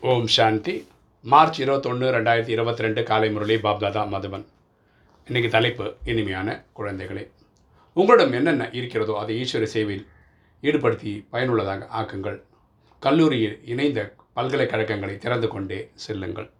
[0.00, 0.88] ஓம் சாந்தி.
[1.22, 4.44] March இருபத்தொன்று ரெண்டாயிரத்தி இருபத்தி ரெண்டு காலை முரளி பாப்தாதா மதுபன்.
[5.26, 7.26] இன்றைக்கி தலைப்பு இனிமையான குழந்தைகளே.
[7.92, 10.06] உங்களிடம் என்னென்ன இருக்கிறதோ அதை ஈஸ்வர சேவையில்
[10.62, 12.42] ஈடுபடுத்தி பயனுள்ளதாக ஆக்குங்கள்.
[12.98, 16.50] கல்லூரியில் இணைந்த பல்கலைக்கழகங்களை திறந்து கொண்டே செல்லுங்கள்.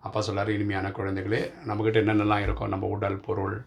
[0.00, 3.64] அப்பா சொல்லார் இனிமையான குழந்தைகளே நம்மக்கிட்ட என்னென்னலாம் இருக்கோ நம்ம உடல் பொருள்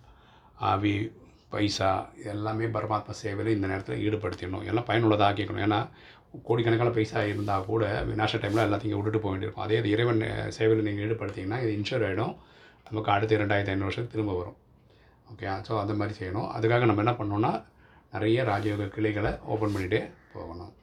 [0.55, 1.11] ஆவி
[1.53, 1.89] பைசா
[2.31, 4.65] எல்லாமே பரமாத்மா சேவையில் இந்த நேரத்தில் ஈடுபடுத்திடணும்.
[4.69, 5.79] எல்லாம் பயனுள்ளதாக ஆக்கிக்கணும் ஏன்னா
[6.47, 9.65] கோடிக்கணக்கான பைசா இருந்தால் கூட விநாச டைமில் எல்லாத்தையும் விட்டுட்டு போக வேண்டியிருக்கும்.
[9.65, 10.21] அதே இது இறைவன்
[10.57, 12.33] சேவையில் நீங்கள் ஈடுபடுத்திங்கன்னா இது இன்ஷூர் ஆகிடும்
[12.89, 14.57] நமக்கு அடுத்த ரெண்டாயிரத்தி ஐநூறு வருஷத்துக்கு திரும்ப வரும்.
[15.31, 16.49] ஓகே ஸோ அந்த மாதிரி செய்யணும்.
[16.57, 17.51] அதுக்காக நம்ம என்ன பண்ணோன்னா
[18.15, 20.01] நிறைய ராஜயோக கிளைகளை ஓப்பன் பண்ணிகிட்டே
[20.35, 20.73] போகணும்.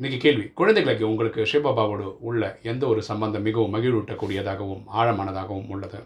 [0.00, 0.44] இன்றைக்கி கேள்வி.
[0.58, 2.42] குழந்தைகளுக்கு உங்களுக்கு சிவபாபாவோடு உள்ள
[2.72, 6.00] எந்த ஒரு சம்பந்தம் மிகவும் மகிழ்வூட்டக்கூடியதாகவும் ஆழமானதாகவும் உள்ளது?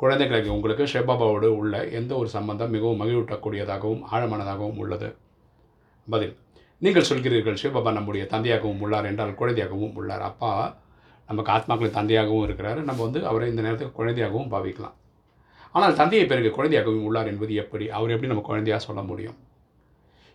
[0.00, 5.08] குழந்தைகளுக்கு உங்களுக்கு சிவபாபாவோடு உள்ள எந்த ஒரு சம்பந்தம் மிகவும் மகிழ்வூட்டக்கூடியதாகவும் ஆழமானதாகவும் உள்ளது?
[6.08, 6.34] பதில்
[6.84, 10.24] நீங்கள் சொல்கிறீர்கள் சிவபாபா நம்முடைய தந்தையாகவும் உள்ளார் என்றால் குழந்தையாகவும் உள்ளார்.
[10.30, 10.50] அப்பா
[11.28, 12.80] நமக்கு ஆத்மாக்களின் தந்தையாகவும் இருக்கிறார்.
[12.88, 14.96] நம்ம வந்து அவரை இந்த நேரத்தில் குழந்தையாகவும் பாவிக்கலாம்.
[15.76, 17.86] ஆனால் தந்தையை பிறகு குழந்தையாகவும் உள்ளார் என்பது எப்படி?
[17.96, 19.38] அவர் எப்படி நம்ம குழந்தையாக சொல்ல முடியும்?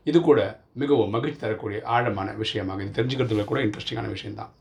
[0.09, 0.39] இது கூட
[0.81, 4.51] மிகவும் மகிழ்ச்சி தரக்கூடிய ஆழமான விஷயமாக இது தெரிஞ்சுக்கிறதுல கூட இன்ட்ரெஸ்டிங்கான விஷயம்தான்.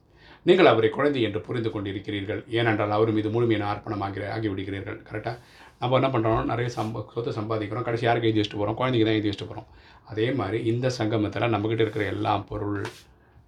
[0.49, 2.41] நீங்கள் அவரை குழந்தை என்று புரிந்து கொண்டிருக்கிறீர்கள்.
[2.59, 4.99] ஏனென்றால் அவர் மீது முழுமையான அர்ப்பணமாகிற ஆகிவிடுகிறீர்கள்.
[5.09, 5.37] கரெக்டாக
[5.81, 7.87] நம்ம என்ன பண்ணுறோம் நிறைய சம்ப சொத்து சம்பாதிக்கிறோம்.
[7.89, 9.69] கடைசி யாருக்கு எழுதி வச்சுட்டு போகிறோம் குழந்தைக்கு தான் எழுதி வச்சுட்டு போகிறோம்
[10.13, 12.79] அதே மாதிரி இந்த சங்கமத்தில் நம்மக்கிட்ட இருக்கிற எல்லா பொருள்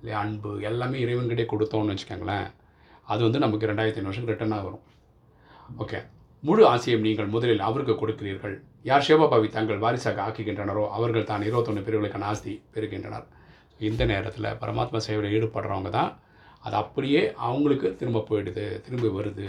[0.00, 2.48] இல்லை அன்பு எல்லாமே இறைவன்கிட்டே கொடுத்தோம்னு வச்சுக்கோங்களேன்.
[3.12, 4.84] அது வந்து நமக்கு ரெண்டாயிரத்தி ஐநூறு வருஷம் ரிட்டர்னாக வரும்.
[5.84, 6.00] ஓகே
[6.48, 8.54] முழு ஆசையும் நீங்கள் முதலில் அவருக்கு கொடுக்கிறீர்கள்.
[8.90, 13.26] யார் சிவபாபாவை தங்கள் வாரிசாக ஆக்குகின்றனரோ அவர்கள் தான் இருபத்தொன்று பிரிவுகளுக்கான ஆஸ்தி பெறுகின்றனர்.
[13.88, 16.10] இந்த நேரத்தில் பரமாத்மா சேவையில் ஈடுபடுறவங்க தான்
[16.66, 19.48] அது அப்படியே அவங்களுக்கு திரும்ப போயிடுது திரும்பி வருது.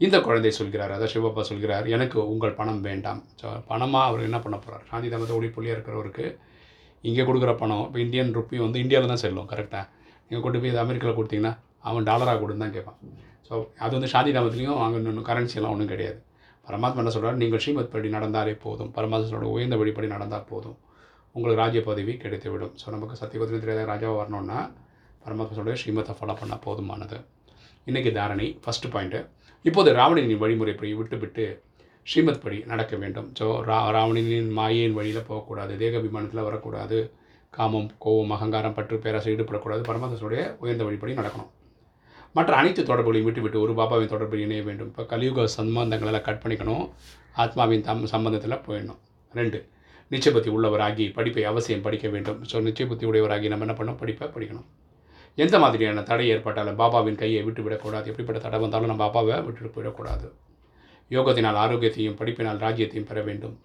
[0.00, 3.20] இந்த குழந்தை சொல்கிறார் அதான் சிவப்பா சொல்கிறார் எனக்கு உங்கள் பணம் வேண்டாம்.
[3.40, 6.26] ஸோ பணமாக அவர் என்ன பண்ண போகிறார் சாந்தி தமத்தை ஒளிப்புள்ளியாக இருக்கிறவருக்கு
[7.08, 9.84] இங்கே கொடுக்குற பணம் இப்போ இந்தியன் ருப்பி வந்து இந்தியாவில் தான் செல்லும் கரெக்டாக
[10.26, 11.52] நீங்கள் கொண்டு போய் இது அமெரிக்காவில் கொடுத்தீங்கன்னா
[11.90, 12.98] அவன் டாலராக கொடுன்னு தான் கேட்பான்.
[13.48, 16.18] ஸோ அது வந்து சாந்தி தாமத்துலேயும் அங்கே இன்னும் கரன்சியெல்லாம் ஒன்றும் கிடையாது.
[16.66, 18.90] பரமாத்மா என்ன சொல்கிறார் நீங்கள் ஸ்ரீமத் படி நடந்தாலே போதும்.
[18.96, 20.76] பரமாத்மாவோட உயர்ந்த வழிப்படி நடந்தால் போதும்.
[21.34, 22.74] உங்களுக்கு ராஜ்ய பதவி கிடைத்துவிடும்.
[22.80, 24.60] ஸோ நமக்கு சத்தியபத்திரம் தெரியாத ராஜாவாக வரணும்னா
[25.24, 27.18] பரமாத்மாவோட ஸ்ரீமத்தை ஃபாலோ பண்ணால் போதுமானது.
[27.88, 29.20] இன்றைக்கி தாரணை ஃபஸ்ட்டு பாயிண்ட்டு
[29.68, 31.46] இப்போது ராவணனின் வழிமுறைப்படி விட்டுவிட்டு
[32.10, 33.26] ஸ்ரீமத் படி நடக்க வேண்டும்.
[33.38, 36.98] ஸோ ரா ராவணனின் மாயையின் வழியில் போகக்கூடாது தேகாபிமானத்தில் வரக்கூடாது
[37.56, 41.50] காமம் கோபம் அகங்காரம் பற்று பேராசை ஈடுபடக்கூடாது பரமாத்மாவுடைய உயர்ந்த வழிப்படி நடக்கணும்.
[42.36, 44.90] மற்ற அனைத்து தொடர்புகளையும் விட்டுவிட்டு ஒரு பாபாவின் தொடர்பு இணைய வேண்டும்.
[44.92, 46.84] இப்போ கலியுக சம்பந்தங்களெல்லாம் கட் பண்ணிக்கணும்.
[47.44, 49.00] ஆத்மாவின் தம் சம்பந்தத்தில் போயிடணும்.
[49.34, 49.58] ரெண்டு
[50.12, 52.38] நிச்சயபத்தி உள்ளவராகி படிப்பை அவசியம் படிக்க வேண்டும்.
[52.50, 54.68] ஸோ நிச்சயபத்தி உடையவராகி நம்ம என்ன பண்ணோம் படிப்பை படிக்கணும்.
[55.34, 58.04] எந்த மாதிரியான தடை ஏற்பட்டாலும் பாபாவின் கையை விட்டு விடக்கூடாது.
[58.04, 60.32] எப்படிப்பட்ட தடை வந்தாலும் நம்ம பாபாவை விட்டுட்டு போயிடக்கூடாது.
[61.10, 63.58] யோகத்தினால் ஆரோக்கியத்தையும் படிப்பினால் ராஜ்யத்தையும் பெற வேண்டும்.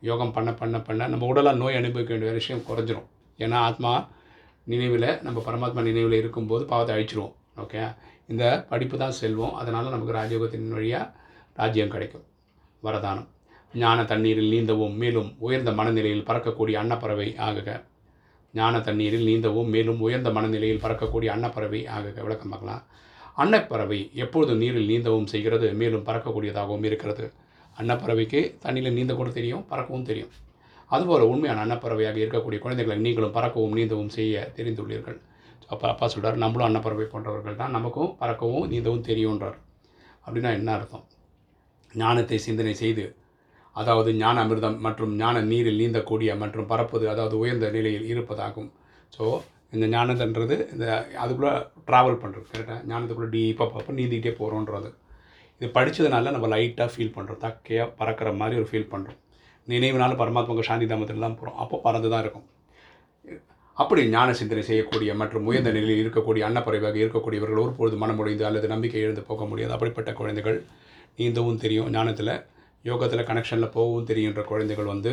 [0.00, 3.06] யோகம் பண்ண பண்ண பண்ண நம்ம உடலாக நோய் அனுபவிக்க வேண்டிய விஷயம் குறைஞ்சிரும்.
[3.38, 4.08] ஏன்னா ஆத்மா
[4.64, 7.32] நினைவில் நம்ம பரமாத்மா நினைவில் இருக்கும்போது பாவத்தை அழிச்சிருவோம்.
[7.56, 7.94] ஓகே?
[8.28, 9.52] இந்த படிப்பு தான் செல்வோம்.
[9.52, 11.12] அதனால் நமக்கு ராஜயோகத்தின் வழியாக
[11.54, 12.24] ராஜ்யம் கிடைக்கும்.
[12.82, 13.26] வரதானம்.
[13.74, 17.82] ஞான தண்ணீரில் நீந்தவும் மேலும் உயர்ந்த மனநிலையில் பறக்கக்கூடிய அன்னப்பறவை ஆகுக.
[18.52, 21.86] ஞான தண்ணீரில் நீந்தவும் மேலும் உயர்ந்த மனநிலையில் பறக்கக்கூடிய அன்னப்பறவை.
[21.86, 22.82] ஆக விளக்கம் பார்க்கலாம்.
[23.36, 27.32] அன்னப்பறவை எப்பொழுதும் நீரில் நீந்தவும் செய்கிறது மேலும் பறக்கக்கூடியதாகவும் இருக்கிறது.
[27.78, 30.30] அன்னப்பறவைக்கு தண்ணியில் நீந்த கூட தெரியும் பறக்கவும் தெரியும்.
[30.86, 35.18] அதுபோல் உண்மையான அன்னப்பறவையாக இருக்கக்கூடிய குழந்தைகளை நீங்களும் பறக்கவும் நீந்தவும் செய்ய தெரிந்துள்ளீர்கள்.
[35.66, 37.70] அப்போ அப்பா சொல்கிறார் நம்மளும் அன்னப்பறவை போன்றவர்கள் தான்.
[37.70, 39.58] நமக்கும் பறக்கவும் நீந்தவும் தெரியுன்றார்
[40.26, 41.04] அப்படின்னா என்ன அர்த்தம்?
[41.94, 43.16] ஞானத்தை சிந்தனை செய்து
[43.80, 48.70] அதாவது ஞான அமிர்தம் மற்றும் ஞான நீரில் நீந்தக்கூடிய மற்றும் பறப்பது அதாவது உயர்ந்த நிலையில் இருப்பதாகும்.
[49.16, 49.24] ஸோ
[49.74, 50.86] இந்த ஞானதன்றது இந்த
[51.22, 51.52] அதுக்குள்ளே
[51.88, 54.90] ட்ராவல் பண்ணுறது கரெக்டாக ஞானத்துக்குள்ளே டீப்பாக பார்ப்போம் நீந்திக்கிட்டே போகிறோன்றது
[55.60, 59.20] இது படித்ததுனால நம்ம லைட்டாக ஃபீல் பண்ணுறோம் தக்கையாக பறக்கிற மாதிரி ஒரு ஃபீல் பண்ணுறோம்
[59.68, 62.46] நினைவுனால பரமாத்மாவுக்கு சாந்தி தாமத்திலாம் தான் போகிறோம் அப்போ பறந்து தான் இருக்கும்.
[63.76, 69.22] அப்படி ஞான சிந்தனை செய்யக்கூடிய மற்றும் உயர்ந்த நிலையில் இருக்கக்கூடிய அன்னப்பறைவாக இருக்கக்கூடியவர்கள் ஒருபொழுது மனமுடைந்து அல்லது நம்பிக்கை எழுந்து
[69.30, 69.74] போக முடியாது.
[69.76, 70.58] அப்படிப்பட்ட குழந்தைகள்
[71.18, 72.32] நீந்தவும் தெரியும் ஞானத்தில்
[72.90, 75.12] யோகத்தில் கனெக்ஷனில் போகவும் தெரிகின்ற குழந்தைகள் வந்து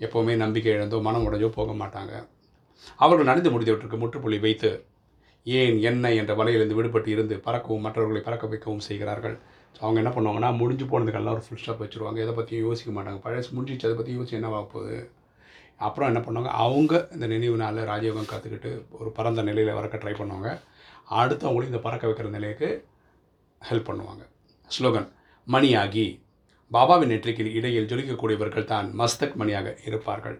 [0.00, 2.14] எப்போவுமே நம்பிக்கை இழந்தோ மனம் உடைஞ்சோ போக மாட்டாங்க.
[3.04, 4.70] அவர்கள் நடந்து முடிந்தவற்றுக்கு முற்றுப்புள்ளி வைத்து
[5.46, 9.36] ஏன் என்ன என்ற வலையிலிருந்து விடுபட்டு இருந்து பறக்கவும் மற்றவர்களை பறக்க வைக்கவும் செய்கிறார்கள்.
[9.74, 12.18] ஸோ அவங்க என்ன பண்ணுவாங்கன்னா முடிஞ்சு போனதுக்கெல்லாம் ஒரு ஃபுல் ஸ்டாப் வச்சுருவாங்க.
[12.24, 13.20] எதை பற்றியும் யோசிக்க மாட்டாங்க.
[13.26, 14.98] பழசு முடிஞ்சிச்சு அதை பற்றி யோசிச்சு என்னவாக போகுது?
[15.86, 18.70] அப்புறம் என்ன பண்ணுவாங்க அவங்க இந்த நினைவுனால ராஜயோகம் கற்றுக்கிட்டு
[19.00, 20.50] ஒரு பரந்த நிலையில் வரக்க ட்ரை பண்ணுவாங்க.
[21.20, 22.68] அடுத்தவங்களும் இந்த பறக்க வைக்கிற நிலைக்கு
[23.62, 24.22] ஹெல்ப் பண்ணுவாங்க.
[24.70, 25.08] ஸ்லோகன்
[25.46, 26.06] மணியாகி.
[26.74, 30.38] பாபாவின் நெற்றிக்கு இடையில் ஜொலிக்கக்கூடியவர்கள் தான் மஸ்தக் மணியாக இருப்பார்கள்.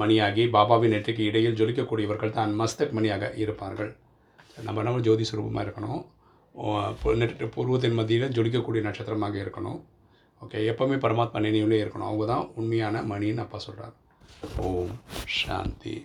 [0.00, 3.90] மணியாகி பாபாவின் நெற்றிக்கு இடையில் ஜொலிக்கக்கூடியவர்கள் தான் மஸ்தக் மணியாக இருப்பார்கள்.
[4.66, 6.02] நம்ம நம்ம ஜோதி சுரூபமாக இருக்கணும்.
[7.20, 9.80] நெற்று பூர்வத்தின் மத்தியில் ஜொலிக்கக்கூடிய நட்சத்திரமாக இருக்கணும்.
[10.42, 12.08] ஓகே எப்போவுமே பரமாத்மா நினைவுலேயே இருக்கணும்.
[12.10, 13.94] அவங்க தான் உண்மையான மணின்னு அப்பா சொல்கிறார்
[14.68, 14.94] ஓம்
[15.40, 15.96] சாந்தி.